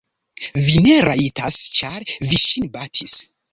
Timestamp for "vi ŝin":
2.33-2.69